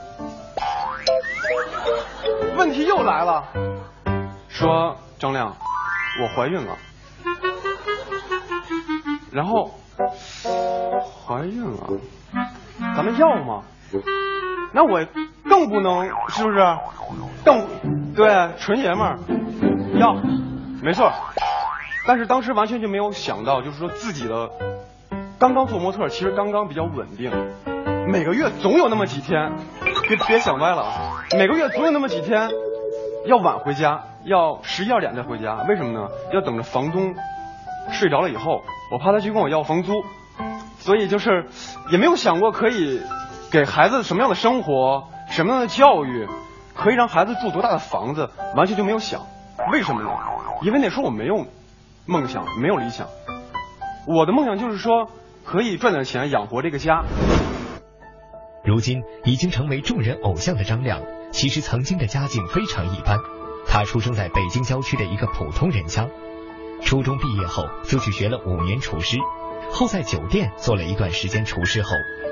[2.58, 3.44] 问题又来了，
[4.48, 5.56] 说张亮，
[6.22, 6.76] 我怀孕了，
[9.32, 9.72] 然后
[11.28, 11.88] 怀孕了，
[12.96, 13.64] 咱们要吗？
[14.74, 15.06] 那我
[15.48, 16.58] 更不能是不是？
[17.46, 17.66] 更
[18.14, 19.20] 对纯爷们儿
[19.98, 20.16] 要，
[20.82, 21.12] 没错。
[22.08, 24.50] 但是当时完全就没有想到，就是说自己的
[25.38, 27.32] 刚刚做模特，其实刚刚比较稳定，
[28.08, 29.52] 每个月总有那么几天，
[30.08, 31.26] 别别想歪了啊！
[31.38, 32.50] 每个月总有那么几天
[33.26, 36.08] 要晚回家，要十一二点再回家，为什么呢？
[36.34, 37.16] 要等着房东
[37.92, 38.62] 睡着了以后，
[38.92, 39.94] 我怕他去跟我要房租，
[40.80, 41.48] 所以就是
[41.92, 43.02] 也没有想过可以
[43.52, 46.28] 给孩子什么样的生活，什么样的教育，
[46.74, 49.22] 可以让孩子住多大的房子，完全就没有想。
[49.72, 50.10] 为什么呢？
[50.62, 51.46] 因为那时候我没有。
[52.08, 53.08] 梦想没有理想，
[54.06, 55.10] 我的梦想就是说
[55.46, 57.04] 可以赚点钱养活这个家。
[58.66, 63.20] 如今已经成为众人偶像的张亮，其实曾经的家境非常一般。
[63.68, 66.08] 他出生在北京郊区的一个普通人家，
[66.82, 69.18] 初中毕业后就去学了五年厨师，
[69.72, 71.90] 后在酒店做了一段时间厨师后，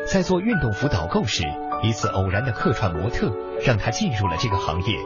[0.07, 1.43] 在做运动服导购时，
[1.83, 3.31] 一次偶然的客串模特
[3.63, 4.97] 让他进入了这个行业。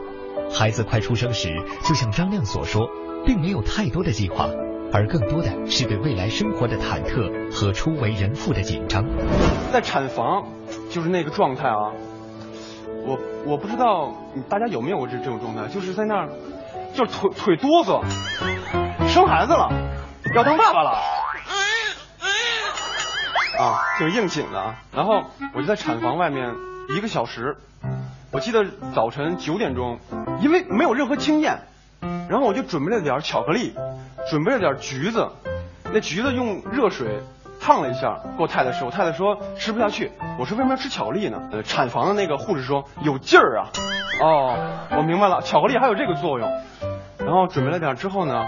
[0.50, 1.54] 孩子快出生时，
[1.84, 2.88] 就像张亮所说。
[3.26, 4.48] 并没有太多的计划，
[4.92, 9.04] 而更多的是对未来生活的忐忑和初为人父的紧张。
[9.70, 10.46] 在产房，
[10.90, 11.92] 就是那个状态啊，
[13.04, 14.14] 我我不知道
[14.48, 16.28] 大家有没有过这这种状态，就是在那儿，
[16.94, 18.02] 就是腿腿哆嗦，
[19.08, 19.70] 生孩子了，
[20.34, 20.90] 要当爸爸了，
[23.58, 24.74] 啊，就是应景的。
[24.94, 25.22] 然后
[25.54, 26.54] 我就在产房外面
[26.96, 27.58] 一个小时，
[28.32, 28.64] 我记得
[28.94, 29.98] 早晨九点钟，
[30.40, 31.58] 因为没有任何经验。
[32.30, 33.74] 然后我就准备了点巧克力，
[34.30, 35.28] 准备了点橘子，
[35.92, 37.20] 那橘子用热水
[37.60, 38.84] 烫了一下，给我太太吃。
[38.84, 41.38] 我太太说吃不下去，我说为什么要吃巧克力呢？
[41.52, 43.68] 呃，产房的那个护士说有劲儿啊。
[44.20, 44.56] 哦，
[44.96, 46.50] 我明白了，巧克力还有这个作用。
[47.18, 48.44] 然后准备了点之后呢，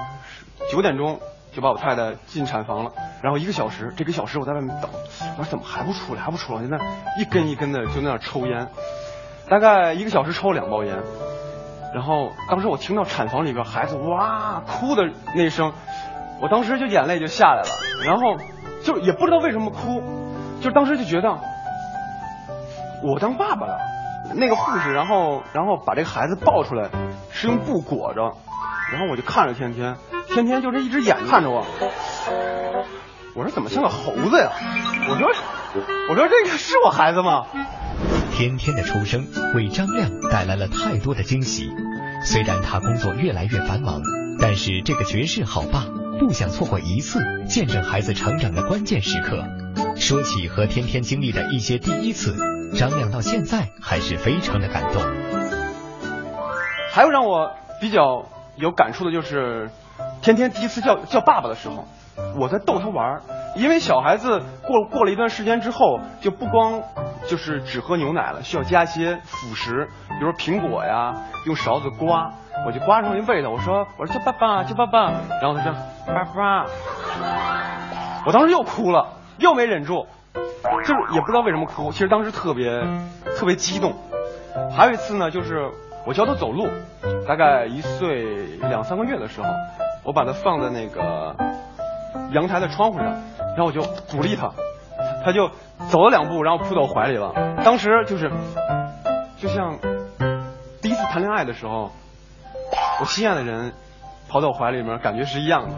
[0.71, 1.21] 九点钟
[1.53, 2.93] 就把我太太进产房了。
[3.23, 4.91] 然后一个小时，这个小时我在外面等，
[5.39, 6.61] 我说怎么还不出来，还不出来？
[6.61, 6.79] 现在
[7.18, 8.68] 一根一根的就那样抽烟，
[9.49, 10.97] 大概一个小时抽两包烟。
[11.95, 15.72] 然后当时我听到产房里边孩子哇哭的那声，
[16.41, 17.68] 我当时就眼泪就下来了，
[18.05, 18.36] 然后
[18.82, 20.03] 就也不知道为什么哭，
[20.61, 21.38] 就当时就觉得
[23.03, 23.78] 我当爸爸了。
[24.32, 26.88] 那个护士然后然后把这个孩子抱出来，
[27.32, 28.20] 是用布裹着，
[28.93, 29.97] 然后我就看着天天，
[30.28, 31.66] 天天就这一只眼看着我，
[33.34, 34.53] 我说怎么像个猴子呀？
[35.09, 35.28] 我说
[36.11, 37.47] 我说这个是我孩子吗？
[38.41, 41.68] 天天的出生为张亮带来了太多的惊喜。
[42.24, 44.01] 虽然他工作越来越繁忙，
[44.41, 45.84] 但是这个绝世好爸
[46.18, 49.45] 不想错过一次见证孩子成长的关键时刻。
[49.95, 52.34] 说起和天天经历的一些第一次，
[52.74, 55.03] 张亮到现在还是非常的感动。
[56.91, 58.24] 还有让我比较
[58.57, 59.68] 有感触的就是，
[60.22, 61.86] 天天第一次叫叫爸爸的时候，
[62.38, 63.22] 我在逗他玩儿。
[63.57, 66.82] 因为小孩子过过了一段时间之后，就不光
[67.28, 71.14] 就是只喝牛奶了，需要加一些辅食，比如说苹果呀，
[71.46, 72.32] 用勺子刮，
[72.66, 73.51] 我就刮上去喂他。
[73.51, 75.74] 我说我说叫爸爸叫爸爸，然后他说
[76.07, 76.66] 爸爸，
[78.26, 82.82] 我当时又哭了，又没忍住，就是也不知道为什么哭，其实当时特别
[83.36, 83.94] 特别激动。
[84.76, 85.68] 还有一次呢，就是
[86.07, 86.68] 我教他走路，
[87.26, 88.24] 大概一岁
[88.68, 89.48] 两三个月的时候，
[90.05, 91.34] 我把他放在那个
[92.32, 93.20] 阳台的窗户上，
[93.61, 94.54] 然后我就鼓励他，
[95.22, 95.50] 他就
[95.90, 97.34] 走了两步，然后扑到我怀里了。
[97.62, 98.30] 当时就是
[99.38, 99.78] 就像
[100.80, 101.92] 第一次谈恋爱的时候，
[103.00, 103.74] 我心爱的人
[104.30, 105.74] 跑到我怀里面，感觉是一样的。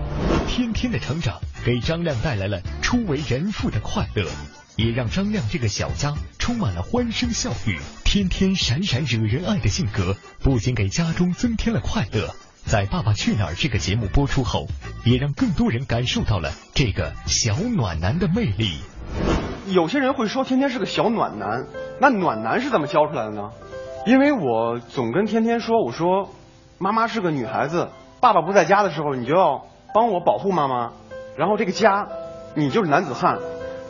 [0.46, 4.28] 天天的成长给张亮带来了初为人父的快乐，
[4.76, 7.80] 也让张亮这个小家充满了欢声笑语。
[8.04, 12.28] 天天闪闪惹人爱的性格，不仅给家中增添了快乐，
[12.64, 14.66] 在《爸爸去哪儿》这个节目播出后，
[15.04, 18.78] 也让更多人感受到了这个小暖男的魅力。
[19.66, 21.66] 有些人会说天天是个小暖男，
[22.00, 23.50] 那暖男是怎么教出来的呢？
[24.06, 26.30] 因为我总跟天天说，我说
[26.78, 27.88] 妈妈是个女孩子，
[28.20, 30.92] 爸爸不在家的时候，你就要帮我保护妈妈，
[31.36, 32.08] 然后这个家
[32.54, 33.38] 你就是男子汉，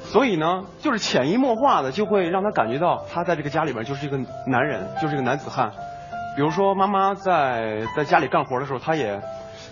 [0.05, 5.73] 所以呢，就是潜移默化的就会让他感觉到他在这个家里边就是一个男人，就是一个男子汉。
[6.37, 9.21] 比如说妈妈在在家里干活的时候，她也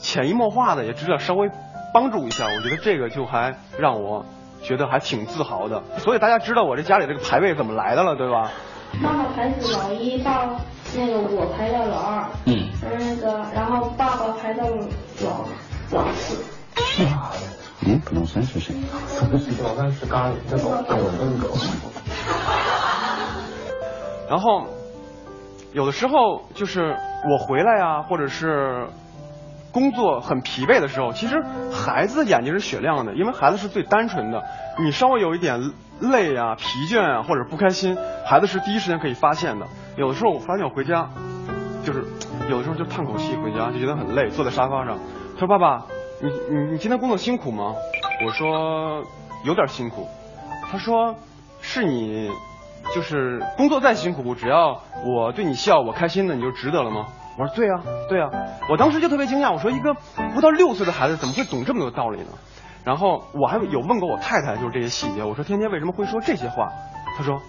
[0.00, 1.50] 潜移默化的也知道稍微
[1.92, 4.24] 帮助一下，我觉得这个就还让我
[4.62, 5.82] 觉得还挺自豪的。
[5.98, 8.50] 所以大家知道我这家里这个排位怎么来的了，对吧？
[9.00, 10.50] 妈妈排是老一，爸
[10.96, 15.46] 那个我排到老二，嗯，那个然后爸爸排到老
[15.92, 16.42] 老四。
[17.86, 18.74] 嗯，老三是谁？
[19.62, 21.56] 老三是咖喱，这狗跟我跟狗。
[24.28, 24.66] 然后
[25.72, 26.96] 有的时候就是
[27.30, 28.88] 我回来呀、或者是
[29.72, 31.42] 工作很疲惫的时候，其实
[31.72, 34.42] 孩子眼睛是雪亮的，因为孩子是最单纯的。
[34.78, 35.60] 你稍微有一点
[36.00, 37.96] 累啊、疲倦啊，或者不开心，
[38.26, 39.66] 孩子是第一时间可以发现的。
[39.96, 41.08] 有的时候我发现我回家，
[41.84, 42.04] 就是
[42.48, 44.98] 有的时候就叹口气回家，就觉得很累，坐在沙发上。
[45.38, 45.86] 他说：“爸爸，
[46.20, 47.74] 你你你今天工作辛苦吗？”
[48.26, 49.04] 我说
[49.46, 50.08] ：“有点辛苦。”
[50.70, 51.14] 他说
[51.62, 52.30] ：“是你，
[52.94, 57.06] 就是工作再辛苦，只要我对你笑，我开心的，你就值得了吗？”
[57.38, 58.28] 我说：“对呀、对呀、
[58.68, 59.94] 我当时就特别惊讶，我说：“一个
[60.34, 62.28] 不到六岁的孩子怎么会懂这么多道理呢？”
[62.84, 65.22] 然后我还有问过我太太，就是这些细节。
[65.22, 66.68] 我说：“天天为什么会说这些话？”
[67.16, 67.40] 她说：“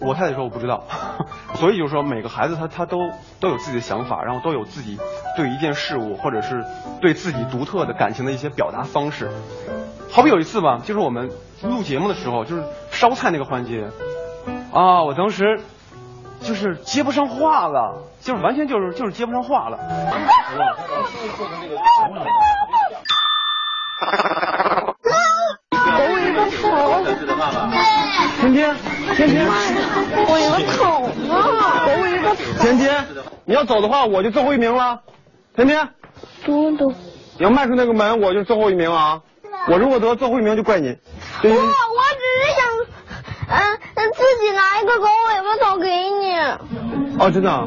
[0.00, 0.84] 我太太说我不知道。
[1.54, 2.98] ”所以就是说，每个孩子他他都
[3.40, 4.98] 都有自己的想法，然后都有自己
[5.36, 6.64] 对一件事物或者是
[7.00, 9.30] 对自己独特的感情的一些表达方式。
[10.10, 11.30] 好比有一次吧，就是我们
[11.62, 13.88] 录节目的时候，就是烧菜那个环节，
[14.74, 15.60] 啊，我当时
[16.42, 19.78] 就是接不上话了，就是完全就是就是接不上话了。
[25.86, 27.04] 我有一个头，
[28.40, 28.74] 天天，
[29.14, 29.46] 天天，
[30.26, 33.06] 我有个头啊，我有一个天天，
[33.44, 35.02] 你要走的话，我就最后一名了。
[35.54, 35.88] 天天，
[36.44, 36.92] 嘟嘟。
[37.38, 39.22] 你要迈出那个门，我就最后一名啊！
[39.68, 40.98] 我如果得最后一名，就怪你。
[41.40, 42.64] 不，我只是想，
[43.48, 46.34] 嗯、自己拿一个狗尾巴草给你。
[47.18, 47.66] 哦，真的啊。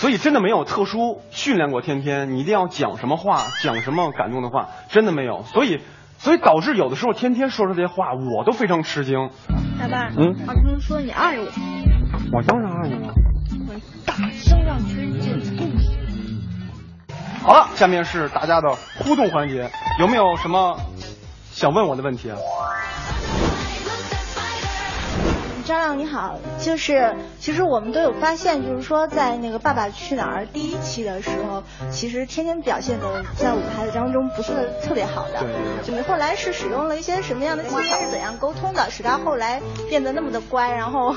[0.00, 5.42] 所以真的没有特殊训练过天天，你一定要讲什么话，讲什么感动的话，真的没有。
[5.42, 5.82] 所以，
[6.16, 9.28] 所以导致有的时候天天说出这些话，我都非常吃惊。
[9.78, 11.46] 爸爸，嗯好听说你爱我，
[12.32, 13.12] 我当然爱你了。
[13.68, 13.74] 我
[14.06, 15.72] 大声让全世界的动物。
[17.42, 18.70] 好了，下面是大家的
[19.00, 20.78] 互动环节，有没有什么
[21.52, 22.36] 想问我的问题啊？
[25.66, 35.40] 张亮你好，就是其实我们都有发现，就是说在那个《爸爸去哪儿》第一期的时候，其实天天表现的在舞台当中不是特别好的。
[35.40, 41.14] 对就你后来是使用了一些什么样的技巧，是怎样沟通的，使他后来变得那么的乖，然后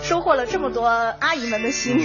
[0.00, 2.00] 收获了这么多阿姨们的心。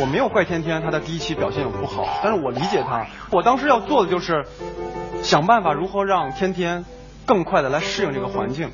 [0.00, 3.06] 我没有怪天天他的第一期表现有不好，但是我理解他。
[3.30, 4.46] 我当时要做的就是
[5.24, 6.84] 想办法如何让天天
[7.24, 8.70] 更快的来适应这个环境，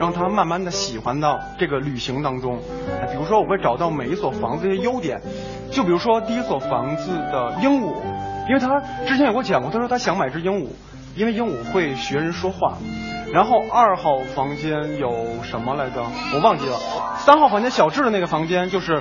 [0.00, 2.58] 让他慢慢的喜欢到这个旅行当中。
[3.00, 5.20] 哎比如说，我会找到每一所房子的优点，
[5.70, 7.94] 就比如说第一所房子的鹦鹉，
[8.48, 10.66] 因为他之前有给我讲过，他说他想买只鹦鹉，
[11.14, 12.76] 因为鹦鹉会学人说话。
[13.32, 16.02] 然后二号房间有什么来着？
[16.34, 16.76] 我忘记了。
[17.18, 19.00] 三号房间小智的那个房间就是，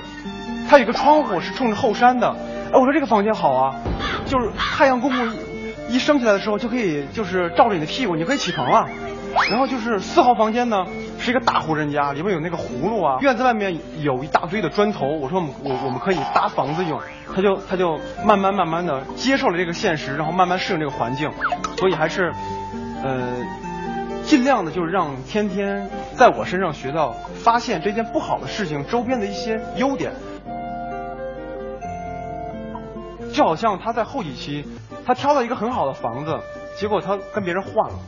[0.70, 2.30] 它有个窗户是冲着后山的。
[2.72, 3.76] 哎，我说这个房间好啊，
[4.28, 5.28] 就是太阳公公
[5.92, 8.88] 一一升起来的时候就可以就是照着你的屁股，你可以起床了。
[9.50, 10.86] 然后就是四号房间呢，
[11.20, 15.08] 是一个大户人家，里面有那个葫芦啊，院子外面有一大堆的砖头。
[15.08, 17.00] 我说我们我我们可以搭房子用，
[17.34, 21.30] 他就他就慢慢慢慢的接受了这个现实，然后慢慢适应这个环境，
[21.78, 22.34] 所以还是，
[23.04, 23.22] 呃，
[24.26, 30.12] 尽量的就是让天天在我身上学到发现这件不好的事情周边的一些优点。
[33.34, 34.66] 就好像他在后几期，
[35.06, 36.40] 他挑了一个很好的房子，
[36.78, 38.00] 结果他跟别人换了。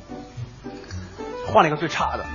[1.45, 2.25] 换了一个最差的。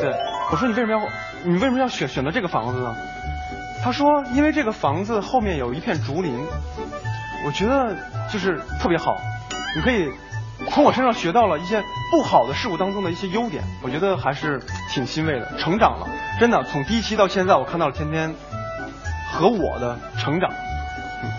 [0.00, 0.14] 对，
[0.50, 1.08] 我说你为什么要
[1.42, 2.94] 你为什么要选选择这个房子呢？
[3.82, 6.38] 他说因为这个房子后面有一片竹林，
[7.44, 7.94] 我觉得
[8.32, 9.16] 就是特别好，
[9.76, 10.10] 你可以
[10.70, 16.08] 从我身上学到了一些不好的事物当中的一些优点，我觉得还是挺欣慰的，成长了，
[16.40, 18.34] 真的从第一期到现在，我看到了天天
[19.32, 20.50] 和我的成长。
[20.50, 21.30] 嗯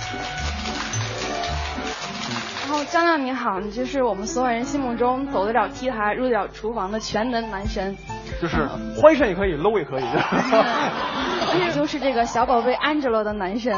[2.76, 7.95] 后张亮你好，你就是我们所有人心目中走得了 T 台、入得了厨房的全能男神。
[8.41, 8.67] 就是
[8.99, 10.03] 欢声也可以，low 也可以。
[11.57, 13.73] 你就是这个小宝贝 Angelo 的男神，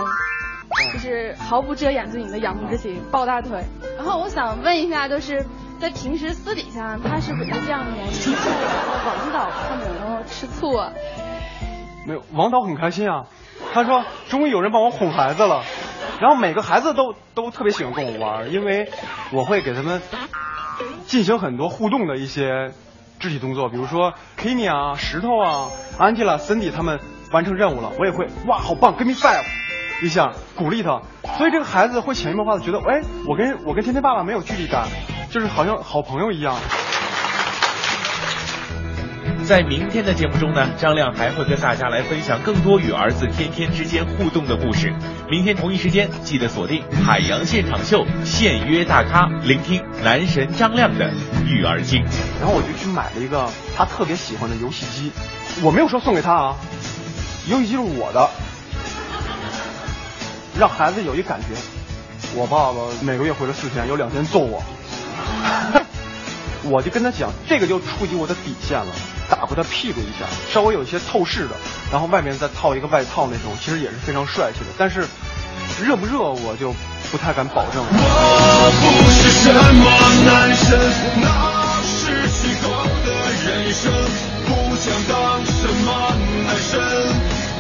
[0.93, 3.63] 就是毫不遮掩对你的仰慕之情，抱大腿。
[3.97, 5.45] 然后我想问一下，就是
[5.79, 8.07] 在平时私底下，他是不是这样的人？
[9.05, 10.91] 王导他们有没有吃醋啊？
[12.07, 13.27] 没有，王导很开心啊，
[13.75, 15.61] 他说终于有人帮我哄孩子了。
[16.19, 18.89] 然后每个孩子都都特别喜欢跟我玩，因为
[19.31, 20.01] 我会给他们
[21.05, 22.71] 进行很多互动的一些
[23.19, 26.99] 肢体动作，比如说 Kenny 啊、石头啊、Angela、Cindy 他们
[27.31, 29.43] 完成任务了，我也会哇好棒，Give me five
[30.03, 31.01] 一下鼓励他，
[31.37, 34.87] 所以这个孩子会潜移默化的觉得，哎，我跟我跟天天爸爸没有距离感，
[35.31, 36.55] 就是好像好朋友一样。
[39.47, 44.93] 在明天的节目中呢，张亮还会跟大家来分享更多与儿子天天之间互动的故事。
[45.29, 51.09] 明天同一时间记得锁定海洋现场秀，现约大咖，聆听男神张亮的
[51.45, 52.03] 育儿经。
[52.41, 55.13] 然后我就去买了一个他特别喜欢的游戏机，
[55.63, 56.55] 我没有说送给他啊，
[57.49, 58.29] 游戏机是我的，
[60.59, 61.47] 让孩子有一感觉，
[62.35, 64.61] 我爸爸每个月回来四天，有两天揍我，
[66.69, 68.87] 我就跟他讲，这个就触及我的底线了。
[69.29, 71.55] 打过他屁股一下，稍微有一些透视的，
[71.91, 74.67] 然后外面再套一个外套那种，其实也是非常帅气的。
[74.77, 75.05] 但是
[75.83, 76.73] 热不热我就
[77.11, 77.83] 不太敢保证。
[77.83, 79.85] 我不是什么
[80.25, 80.79] 男神，
[81.21, 82.69] 那是虚构
[83.05, 83.11] 的
[83.43, 83.91] 人生，
[84.47, 85.87] 不想当什么
[86.45, 86.79] 男神，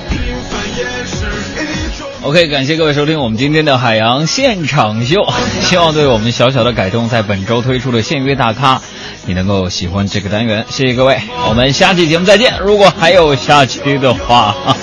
[0.09, 0.15] 平
[0.49, 1.17] 凡也是
[1.63, 1.86] 一。
[2.27, 5.25] OK，感谢各位收听我们今天的海洋现场秀，
[5.63, 8.81] 希望对我们小小的改动，在本周推出的现约大咖，
[9.25, 10.65] 你能够喜欢这个单元。
[10.67, 12.53] 谢谢各位，我们下期节目再见。
[12.59, 14.53] 如果还有下期的话。
[14.65, 14.75] 完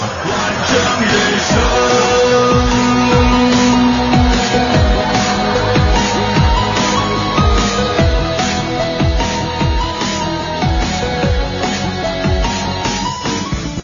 [0.67, 1.74] 整人生。